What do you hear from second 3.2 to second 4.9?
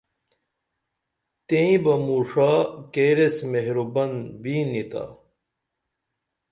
ایس مہربن بیں نی